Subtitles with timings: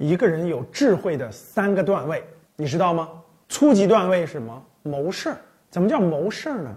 [0.00, 2.24] 一个人有智慧的三个段位，
[2.56, 3.10] 你知道吗？
[3.50, 4.64] 初级段位是什么？
[4.82, 5.36] 谋事儿。
[5.68, 6.74] 怎么叫谋事儿呢？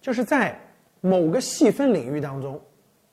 [0.00, 0.58] 就是在
[1.02, 2.58] 某个细分领域当中，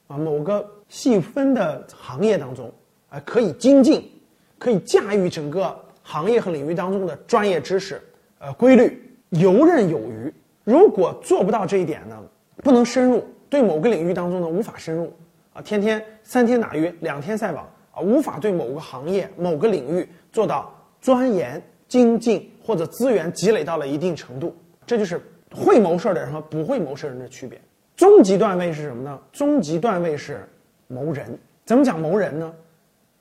[0.08, 2.72] 啊，某个细分的行业当中，
[3.10, 4.10] 啊，可以精进，
[4.58, 8.02] 可以驾驭整个行业和领域当中的专业知识，
[8.40, 10.34] 呃，规律游刃有余。
[10.64, 12.18] 如果做不到这一点呢，
[12.64, 15.14] 不能深入，对某个领域当中呢无法深入，
[15.52, 17.70] 啊，天天三天打鱼两天晒网。
[17.92, 25.22] 啊无法对某个行业、某个领域做到钻研精进，或者资源积累到了一定程度，这就是
[25.56, 27.60] 会谋事的人和不会谋事人的区别。
[27.96, 29.20] 中级段位是什么呢？
[29.32, 30.48] 中级段位是
[30.88, 31.38] 谋人。
[31.66, 32.54] 怎么讲谋人呢？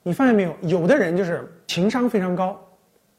[0.02, 0.54] 你发现没有？
[0.62, 2.58] 有的人就是情商非常高，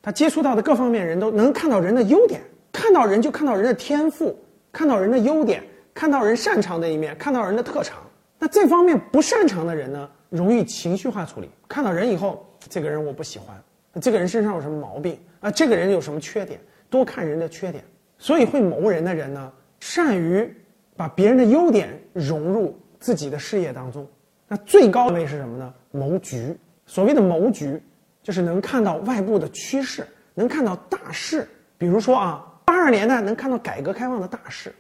[0.02, 4.36] 他接触到的各方面人都能看到人的优点，看到人就看到人的天赋，
[4.72, 7.98] 看到人的优点，看到人擅长的一面，看到人的特长。
[8.40, 10.10] 那这方面不擅长的人呢？
[10.30, 13.60] 容易情绪化处理，看到人以后，这个人我不喜欢，
[14.00, 15.50] 这个人身上有什么毛病啊？
[15.50, 16.60] 这个人有什么缺点？
[16.90, 17.84] 多看人的缺点。
[18.18, 20.48] 所以会谋人的人呢，善于
[20.96, 24.06] 把别人的优点融入自己的事业当中。
[24.48, 25.74] 那最高位是什么呢？
[25.92, 26.56] 谋局。
[26.86, 27.82] 所谓的谋局，
[28.22, 31.48] 就是能看到外部的趋势，能看到大势。
[31.78, 34.74] 比如说啊，八十年代能看到改革开放的大势，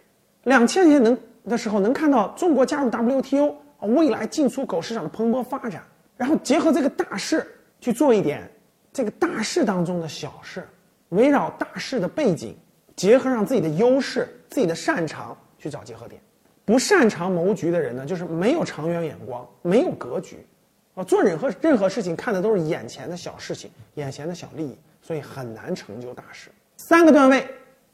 [0.43, 3.55] 两千年能的时候能看到中国加入 WTO。
[3.87, 5.83] 未来进出口市场的蓬勃发展，
[6.17, 7.45] 然后结合这个大势
[7.79, 8.49] 去做一点
[8.91, 10.67] 这个大势当中的小事，
[11.09, 12.55] 围绕大势的背景，
[12.95, 16.21] 结合上自己的优势、自己的擅长去找结合点。
[16.65, 20.45] 不擅长谋局的人呢，就是没有长远眼光，没有格局，
[20.93, 26.51] 啊，做任何任何事情看的都是眼前的小事情、眼前的小利益，所以很难成就大事。
[26.77, 27.47] 三个段位，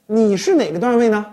[0.07, 1.25] 你是哪个段位呢？